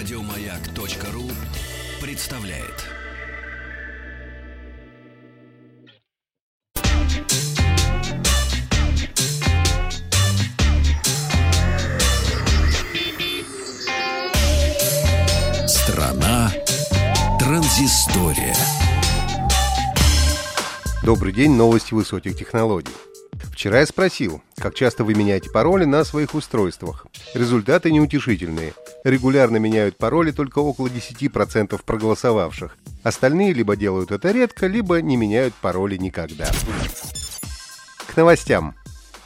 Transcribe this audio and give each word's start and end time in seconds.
Радиомаяк.ру 0.00 1.30
представляет. 2.00 2.86
Страна 15.68 16.50
транзистория. 17.38 18.56
Добрый 21.04 21.34
день, 21.34 21.50
новости 21.50 21.92
высоких 21.92 22.38
технологий. 22.38 22.88
Вчера 23.60 23.80
я 23.80 23.86
спросил, 23.86 24.40
как 24.56 24.74
часто 24.74 25.04
вы 25.04 25.12
меняете 25.12 25.50
пароли 25.50 25.84
на 25.84 26.02
своих 26.04 26.34
устройствах. 26.34 27.06
Результаты 27.34 27.92
неутешительные. 27.92 28.72
Регулярно 29.04 29.58
меняют 29.58 29.98
пароли 29.98 30.30
только 30.30 30.60
около 30.60 30.86
10% 30.86 31.78
проголосовавших. 31.84 32.78
Остальные 33.02 33.52
либо 33.52 33.76
делают 33.76 34.12
это 34.12 34.30
редко, 34.30 34.66
либо 34.66 35.02
не 35.02 35.18
меняют 35.18 35.52
пароли 35.52 35.98
никогда. 35.98 36.50
К 38.06 38.16
новостям. 38.16 38.76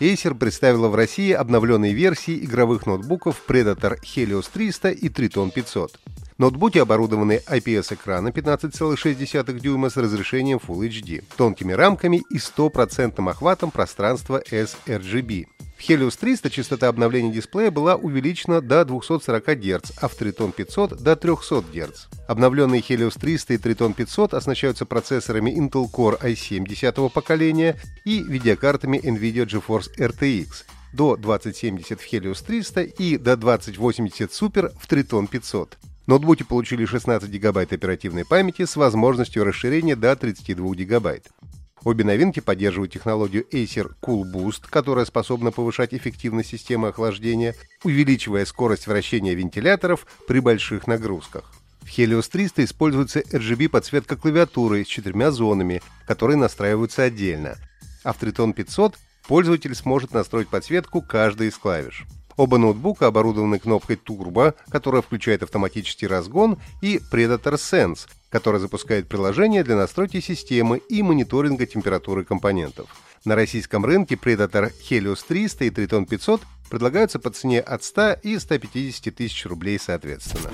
Acer 0.01 0.35
представила 0.35 0.89
в 0.89 0.97
России 0.97 1.31
обновленные 1.31 1.93
версии 1.93 2.45
игровых 2.45 2.87
ноутбуков 2.87 3.41
Predator 3.47 4.01
Helios 4.03 4.49
300 4.53 4.91
и 4.91 5.09
Triton 5.11 5.53
500. 5.53 6.01
Ноутбуки 6.37 6.79
оборудованы 6.79 7.43
IPS-экраном 7.47 8.33
15,6 8.33 9.61
дюйма 9.61 9.89
с 9.89 9.97
разрешением 9.97 10.59
Full 10.59 10.89
HD, 10.89 11.23
тонкими 11.37 11.73
рамками 11.73 12.23
и 12.29 12.39
100% 12.39 13.31
охватом 13.31 13.71
пространства 13.71 14.43
sRGB. 14.51 15.47
В 15.77 15.89
Helios 15.89 16.19
300 16.19 16.51
частота 16.51 16.89
обновления 16.89 17.31
дисплея 17.31 17.71
была 17.71 17.95
увеличена 17.95 18.61
до 18.61 18.85
240 18.85 19.45
Гц, 19.45 19.93
а 20.01 20.09
в 20.09 20.21
Triton 20.21 20.53
500 20.53 21.01
до 21.01 21.15
300 21.15 21.65
Гц. 21.73 22.07
Обновленные 22.27 22.81
Helios 22.81 23.17
300 23.17 23.55
и 23.55 23.57
Triton 23.57 23.95
500 23.95 24.35
оснащаются 24.35 24.87
процессорами 24.87 25.53
Intel 25.57 25.87
Core 25.89 26.21
i7 26.21 26.67
10 26.67 27.13
поколения 27.13 27.77
и 28.05 28.21
видеокартами 28.23 28.99
NVIDIA 28.99 29.47
GeForce 29.47 29.97
RTX 29.99 30.65
до 30.93 31.17
2070 31.17 32.01
в 32.01 32.13
Helios 32.13 32.45
300 32.45 32.83
и 32.83 33.19
до 33.19 33.37
2080 33.37 34.31
Super 34.33 34.73
в 34.81 34.91
Triton 34.91 35.29
500. 35.29 35.79
Ноутбуки 36.07 36.43
получили 36.43 36.85
16 36.85 37.31
гигабайт 37.31 37.73
оперативной 37.73 38.27
памяти 38.27 38.67
с 38.67 38.77
возможностью 38.77 39.43
расширения 39.43 39.97
до 39.97 40.15
32 40.15 40.75
гигабайт. 40.75 41.29
Обе 41.83 42.05
новинки 42.05 42.41
поддерживают 42.41 42.93
технологию 42.93 43.47
Acer 43.51 43.93
Cool 44.03 44.25
Boost, 44.25 44.65
которая 44.69 45.05
способна 45.07 45.51
повышать 45.51 45.95
эффективность 45.95 46.51
системы 46.51 46.89
охлаждения, 46.89 47.55
увеличивая 47.85 48.45
скорость 48.45 48.87
вращения 48.87 49.35
вентиляторов 49.35 50.07
при 50.27 50.41
больших 50.41 50.87
нагрузках. 50.87 51.53
В 51.81 51.87
Helios 51.87 52.29
300 52.31 52.65
используется 52.65 53.21
RGB-подсветка 53.21 54.17
клавиатуры 54.17 54.85
с 54.85 54.89
четырьмя 54.89 55.31
зонами, 55.31 55.83
которые 56.07 56.37
настраиваются 56.39 57.03
отдельно. 57.03 57.57
А 58.03 58.15
в 58.15 58.23
Triton 58.23 58.55
500 58.55 58.97
пользователь 59.29 59.75
сможет 59.75 60.13
настроить 60.13 60.49
подсветку 60.49 61.03
каждой 61.03 61.49
из 61.49 61.59
клавиш. 61.59 62.07
Оба 62.37 62.59
ноутбука 62.59 63.07
оборудованы 63.07 63.59
кнопкой 63.59 63.97
Turbo, 63.97 64.55
которая 64.69 65.03
включает 65.03 65.43
автоматический 65.43 66.07
разгон, 66.07 66.59
и 66.83 67.01
Predator 67.13 67.55
Sense, 67.55 68.09
которая 68.29 68.61
запускает 68.61 69.09
приложение 69.09 69.63
для 69.63 69.77
настройки 69.77 70.21
системы 70.21 70.79
и 70.89 71.03
мониторинга 71.03 71.67
температуры 71.67 72.25
компонентов. 72.25 72.89
На 73.25 73.37
российском 73.37 73.85
рынке 73.85 74.17
Predator 74.17 74.73
Helios 74.91 75.25
300 75.27 75.65
и 75.65 75.71
Triton 75.71 76.07
500 76.07 76.43
предлагаются 76.69 77.19
по 77.19 77.31
цене 77.31 77.61
от 77.61 77.85
100 77.85 78.15
и 78.23 78.39
150 78.39 79.15
тысяч 79.15 79.47
рублей 79.47 79.79
соответственно. 79.79 80.51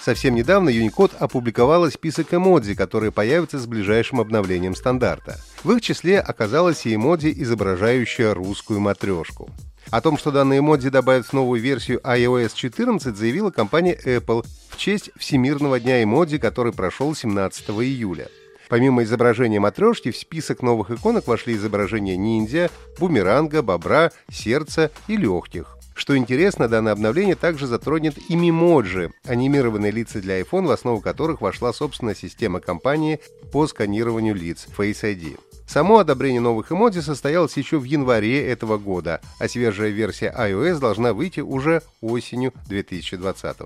Совсем 0.00 0.34
недавно 0.34 0.70
Unicode 0.70 1.16
опубликовала 1.18 1.90
список 1.90 2.32
эмодзи, 2.32 2.74
которые 2.74 3.12
появятся 3.12 3.58
с 3.58 3.66
ближайшим 3.66 4.20
обновлением 4.20 4.74
стандарта. 4.74 5.38
В 5.64 5.72
их 5.72 5.82
числе 5.82 6.18
оказалась 6.18 6.86
и 6.86 6.94
эмодзи, 6.94 7.34
изображающая 7.42 8.32
русскую 8.32 8.80
матрешку. 8.80 9.50
О 9.90 10.02
том, 10.02 10.18
что 10.18 10.30
данные 10.30 10.58
эмодзи 10.58 10.90
добавят 10.90 11.26
в 11.26 11.32
новую 11.32 11.62
версию 11.62 12.00
iOS 12.04 12.52
14, 12.54 13.16
заявила 13.16 13.50
компания 13.50 13.98
Apple 14.04 14.44
в 14.68 14.76
честь 14.76 15.10
Всемирного 15.16 15.80
дня 15.80 16.02
эмодзи, 16.02 16.36
который 16.38 16.74
прошел 16.74 17.14
17 17.14 17.70
июля. 17.70 18.28
Помимо 18.68 19.02
изображения 19.02 19.60
матрешки, 19.60 20.10
в 20.10 20.16
список 20.16 20.60
новых 20.60 20.90
иконок 20.90 21.26
вошли 21.26 21.54
изображения 21.54 22.18
ниндзя, 22.18 22.70
бумеранга, 22.98 23.62
бобра, 23.62 24.12
сердца 24.30 24.90
и 25.06 25.16
легких. 25.16 25.78
Что 25.94 26.16
интересно, 26.16 26.68
данное 26.68 26.92
обновление 26.92 27.34
также 27.34 27.66
затронет 27.66 28.14
и 28.28 28.36
мемоджи, 28.36 29.10
анимированные 29.24 29.90
лица 29.90 30.20
для 30.20 30.38
iPhone, 30.40 30.66
в 30.66 30.70
основу 30.70 31.00
которых 31.00 31.40
вошла 31.40 31.72
собственная 31.72 32.14
система 32.14 32.60
компании 32.60 33.20
по 33.50 33.66
сканированию 33.66 34.34
лиц 34.34 34.68
Face 34.76 35.02
ID. 35.02 35.38
Само 35.68 35.98
одобрение 35.98 36.40
новых 36.40 36.72
эмодзи 36.72 37.00
состоялось 37.00 37.56
еще 37.58 37.78
в 37.78 37.84
январе 37.84 38.46
этого 38.48 38.78
года, 38.78 39.20
а 39.38 39.48
свежая 39.48 39.90
версия 39.90 40.34
iOS 40.36 40.78
должна 40.78 41.12
выйти 41.12 41.40
уже 41.40 41.82
осенью 42.00 42.54
2020 42.68 43.56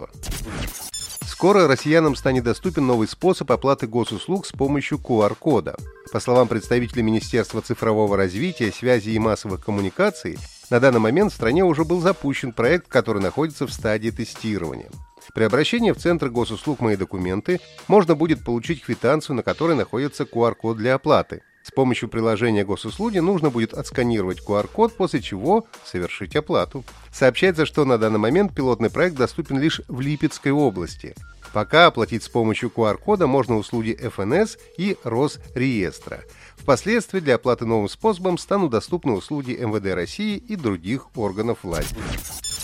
Скоро 1.25 1.69
россиянам 1.69 2.17
станет 2.17 2.45
доступен 2.45 2.87
новый 2.87 3.07
способ 3.07 3.51
оплаты 3.51 3.87
госуслуг 3.87 4.47
с 4.47 4.53
помощью 4.53 4.99
QR-кода. 4.99 5.77
По 6.13 6.21
словам 6.21 6.49
представителя 6.49 7.03
Министерства 7.03 7.63
цифрового 7.63 8.17
развития, 8.17 8.73
связи 8.73 9.11
и 9.11 9.19
массовых 9.19 9.65
коммуникаций, 9.65 10.39
на 10.71 10.81
данный 10.81 11.01
момент 11.01 11.33
в 11.33 11.37
стране 11.37 11.65
уже 11.65 11.84
был 11.84 12.01
запущен 12.01 12.53
проект, 12.53 12.89
который 12.89 13.23
находится 13.23 13.67
в 13.67 13.73
стадии 13.73 14.11
тестирования. 14.11 14.91
При 15.34 15.45
обращении 15.45 15.93
в 15.93 15.99
Центр 15.99 16.31
госуслуг 16.31 16.81
«Мои 16.81 16.97
документы» 16.97 17.61
можно 17.89 18.15
будет 18.15 18.45
получить 18.45 18.84
квитанцию, 18.84 19.37
на 19.37 19.43
которой 19.43 19.77
находится 19.77 20.25
QR-код 20.25 20.77
для 20.77 20.95
оплаты. 20.95 21.43
С 21.62 21.71
помощью 21.71 22.09
приложения 22.09 22.65
госуслуги 22.65 23.19
нужно 23.19 23.50
будет 23.50 23.73
отсканировать 23.73 24.41
QR-код, 24.41 24.97
после 24.97 25.23
чего 25.23 25.67
совершить 25.84 26.37
оплату. 26.37 26.84
Сообщается, 27.12 27.67
что 27.67 27.84
на 27.84 27.99
данный 27.99 28.19
момент 28.19 28.55
пилотный 28.55 28.91
проект 28.91 29.17
доступен 29.17 29.59
лишь 29.59 29.81
в 29.89 30.01
Липецкой 30.01 30.53
области. 30.53 31.15
Пока 31.53 31.87
оплатить 31.87 32.22
с 32.22 32.28
помощью 32.28 32.72
QR-кода 32.75 33.27
можно 33.27 33.56
услуги 33.56 33.93
ФНС 33.93 34.56
и 34.78 34.97
Росреестра. 35.05 36.21
Впоследствии 36.56 37.21
для 37.21 37.34
оплаты 37.34 37.67
новым 37.67 37.89
способом 37.89 38.39
станут 38.39 38.71
доступны 38.71 39.12
услуги 39.12 39.53
МВД 39.53 39.95
России 39.95 40.37
и 40.37 40.56
других 40.56 41.17
органов 41.17 41.59
власти. 41.62 41.97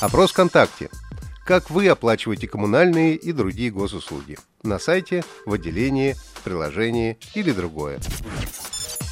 Опрос 0.00 0.31
ВКонтакте. 0.31 0.88
Как 1.44 1.70
вы 1.70 1.88
оплачиваете 1.88 2.47
коммунальные 2.47 3.16
и 3.16 3.32
другие 3.32 3.70
госуслуги? 3.70 4.38
На 4.62 4.78
сайте, 4.78 5.25
в 5.47 5.53
отделении, 5.53 6.14
в 6.34 6.42
приложении 6.42 7.19
или 7.34 7.53
другое. 7.53 7.98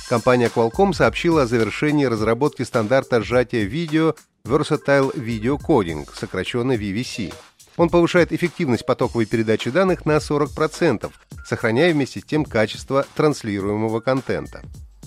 Компания 0.08 0.48
Qualcomm 0.54 0.92
сообщила 0.92 1.42
о 1.42 1.46
завершении 1.46 2.04
разработки 2.04 2.62
стандарта 2.62 3.20
сжатия 3.22 3.64
видео 3.64 4.14
Versatile 4.44 5.12
Video 5.16 5.58
Coding, 5.58 6.08
сокращенно 6.14 6.76
VVC. 6.76 7.34
Он 7.76 7.90
повышает 7.90 8.32
эффективность 8.32 8.86
потоковой 8.86 9.26
передачи 9.26 9.68
данных 9.70 10.06
на 10.06 10.18
40%, 10.18 11.10
сохраняя 11.44 11.92
вместе 11.92 12.20
с 12.20 12.24
тем 12.24 12.44
качество 12.44 13.04
транслируемого 13.16 13.98
контента. 13.98 14.62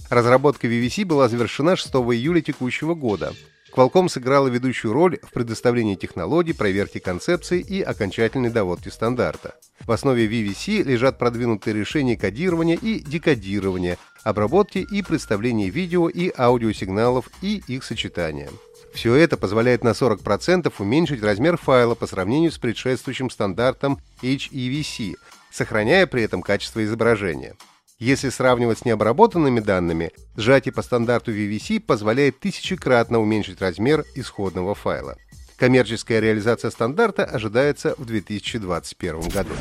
Разработка 0.10 0.68
VVC 0.68 1.06
была 1.06 1.30
завершена 1.30 1.78
6 1.78 1.94
июля 1.94 2.42
текущего 2.42 2.94
года. 2.94 3.34
Qualcomm 3.80 4.10
сыграла 4.10 4.50
ведущую 4.50 4.92
роль 4.92 5.20
в 5.24 5.32
предоставлении 5.32 5.96
технологий, 5.96 6.52
проверке 6.52 7.00
концепции 7.00 7.62
и 7.62 7.82
окончательной 7.82 8.50
доводке 8.50 8.92
стандарта. 8.92 9.56
В 9.86 9.94
основе 9.94 10.28
VVC 10.28 10.84
лежат 10.84 11.18
продвинутые 11.18 11.74
решения 11.76 12.18
кодирования 12.18 12.76
и 12.76 13.00
декодирования, 13.00 13.98
обработки 14.26 14.80
и 14.80 15.02
представления 15.02 15.70
видео 15.70 16.10
и 16.10 16.30
аудиосигналов 16.38 17.30
и 17.42 17.64
их 17.68 17.86
сочетания. 17.86 18.50
Все 18.94 19.16
это 19.16 19.38
позволяет 19.38 19.86
на 19.86 19.92
40% 19.92 20.74
уменьшить 20.78 21.24
размер 21.24 21.56
файла 21.56 21.96
по 21.96 22.06
сравнению 22.06 22.52
с 22.52 22.58
предшествующим 22.58 23.30
стандартом 23.30 24.02
HEVC, 24.22 25.16
сохраняя 25.52 26.06
при 26.06 26.24
этом 26.24 26.42
качество 26.42 26.84
изображения. 26.84 27.56
Если 28.00 28.30
сравнивать 28.30 28.80
с 28.80 28.86
необработанными 28.86 29.60
данными, 29.60 30.12
сжатие 30.38 30.72
по 30.72 30.82
стандарту 30.82 31.34
VVC 31.34 31.82
позволяет 31.82 32.40
тысячекратно 32.40 33.20
уменьшить 33.20 33.60
размер 33.60 34.06
исходного 34.16 34.74
файла. 34.74 35.18
Коммерческая 35.58 36.22
реализация 36.22 36.72
стандарта 36.72 37.26
ожидается 37.26 37.96
в 37.98 38.06
2021 38.06 39.28
году. 39.28 39.52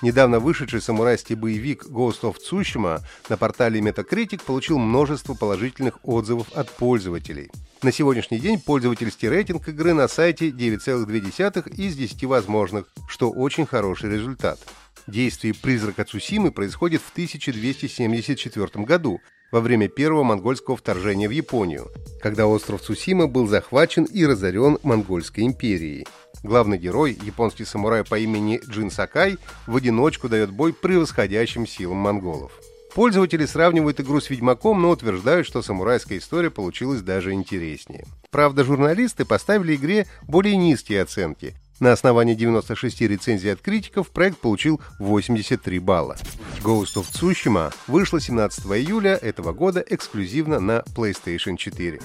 Недавно 0.00 0.38
вышедший 0.38 0.80
самурайский 0.80 1.34
боевик 1.34 1.84
Ghost 1.84 2.22
of 2.22 2.36
Tsushima 2.36 3.02
на 3.28 3.36
портале 3.36 3.80
Metacritic 3.80 4.42
получил 4.42 4.78
множество 4.78 5.34
положительных 5.34 5.98
отзывов 6.04 6.52
от 6.54 6.70
пользователей. 6.70 7.50
На 7.82 7.92
сегодняшний 7.92 8.38
день 8.38 8.58
пользовательский 8.58 9.28
рейтинг 9.28 9.68
игры 9.68 9.92
на 9.92 10.08
сайте 10.08 10.48
9,2 10.48 11.74
из 11.74 11.96
10 11.96 12.24
возможных, 12.24 12.86
что 13.08 13.30
очень 13.30 13.66
хороший 13.66 14.10
результат. 14.10 14.58
Действие 15.06 15.54
«Призрака 15.54 16.04
Цусимы» 16.04 16.50
происходит 16.50 17.02
в 17.02 17.10
1274 17.12 18.84
году, 18.84 19.20
во 19.54 19.60
время 19.60 19.86
первого 19.86 20.24
монгольского 20.24 20.76
вторжения 20.76 21.28
в 21.28 21.30
Японию, 21.30 21.88
когда 22.20 22.48
остров 22.48 22.80
Цусима 22.80 23.28
был 23.28 23.46
захвачен 23.46 24.02
и 24.02 24.24
разорен 24.26 24.78
Монгольской 24.82 25.44
империей. 25.44 26.06
Главный 26.42 26.76
герой, 26.76 27.16
японский 27.22 27.64
самурай 27.64 28.02
по 28.02 28.18
имени 28.18 28.60
Джин 28.68 28.90
Сакай, 28.90 29.36
в 29.68 29.76
одиночку 29.76 30.28
дает 30.28 30.50
бой 30.50 30.72
превосходящим 30.72 31.68
силам 31.68 31.98
монголов. 31.98 32.52
Пользователи 32.94 33.44
сравнивают 33.44 34.00
игру 34.00 34.20
с 34.20 34.28
Ведьмаком, 34.30 34.82
но 34.82 34.90
утверждают, 34.90 35.46
что 35.46 35.62
самурайская 35.62 36.18
история 36.18 36.50
получилась 36.50 37.02
даже 37.02 37.32
интереснее. 37.32 38.06
Правда, 38.30 38.64
журналисты 38.64 39.24
поставили 39.24 39.76
игре 39.76 40.06
более 40.22 40.56
низкие 40.56 41.02
оценки. 41.02 41.54
На 41.80 41.92
основании 41.92 42.34
96 42.34 43.00
рецензий 43.02 43.52
от 43.52 43.60
критиков 43.60 44.10
проект 44.10 44.38
получил 44.38 44.80
83 44.98 45.78
балла. 45.80 46.16
Ghost 46.62 46.94
of 46.96 47.06
Tsushima 47.12 47.74
вышла 47.88 48.20
17 48.20 48.64
июля 48.66 49.14
этого 49.16 49.52
года 49.52 49.84
эксклюзивно 49.86 50.60
на 50.60 50.84
PlayStation 50.94 51.56
4. 51.56 52.00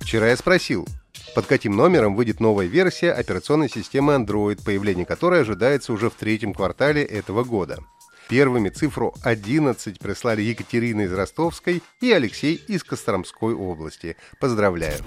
Вчера 0.00 0.28
я 0.28 0.36
спросил, 0.36 0.86
под 1.34 1.46
каким 1.46 1.74
номером 1.74 2.16
выйдет 2.16 2.40
новая 2.40 2.66
версия 2.66 3.12
операционной 3.12 3.70
системы 3.70 4.14
Android, 4.14 4.62
появление 4.64 5.06
которой 5.06 5.40
ожидается 5.40 5.92
уже 5.92 6.10
в 6.10 6.14
третьем 6.14 6.52
квартале 6.52 7.02
этого 7.02 7.44
года. 7.44 7.78
Первыми 8.28 8.68
цифру 8.68 9.14
11 9.22 9.98
прислали 9.98 10.42
Екатерина 10.42 11.02
из 11.02 11.12
Ростовской 11.12 11.82
и 12.00 12.12
Алексей 12.12 12.62
из 12.68 12.84
Костромской 12.84 13.54
области. 13.54 14.16
Поздравляю! 14.38 14.98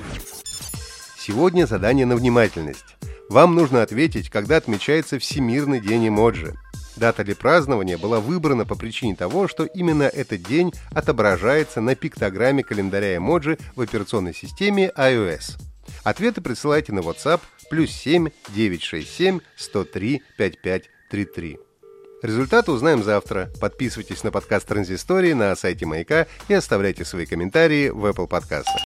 Сегодня 1.18 1.66
задание 1.66 2.06
на 2.06 2.18
внимательность. 2.18 2.93
Вам 3.34 3.56
нужно 3.56 3.82
ответить, 3.82 4.30
когда 4.30 4.58
отмечается 4.58 5.18
Всемирный 5.18 5.80
день 5.80 6.08
эмоджи. 6.08 6.54
Дата 6.96 7.24
для 7.24 7.36
празднования 7.36 7.98
была 7.98 8.20
выбрана 8.20 8.64
по 8.64 8.76
причине 8.76 9.16
того, 9.16 9.48
что 9.48 9.66
именно 9.66 10.04
этот 10.04 10.44
день 10.44 10.72
отображается 10.92 11.82
на 11.82 11.96
пиктограмме 11.96 12.64
календаря 12.64 13.18
эмоджи 13.18 13.58
в 13.76 13.82
операционной 13.82 14.36
системе 14.36 14.92
iOS. 14.96 15.60
Ответы 16.04 16.42
присылайте 16.42 16.94
на 16.94 17.00
WhatsApp 17.00 17.42
плюс 17.72 17.90
7 17.90 18.30
967 18.50 19.40
103 19.56 20.22
5533. 20.38 21.58
Результаты 22.22 22.72
узнаем 22.72 23.04
завтра. 23.04 23.52
Подписывайтесь 23.60 24.24
на 24.24 24.30
подкаст 24.30 24.68
Транзистории 24.68 25.34
на 25.34 25.56
сайте 25.56 25.88
Маяка 25.88 26.28
и 26.50 26.54
оставляйте 26.54 27.04
свои 27.04 27.26
комментарии 27.26 27.90
в 27.90 28.06
Apple 28.06 28.28
подкастах. 28.28 28.84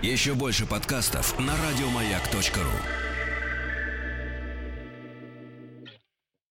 Еще 0.00 0.34
больше 0.34 0.64
подкастов 0.64 1.36
на 1.40 1.54
радиомаяк.ру. 1.56 3.11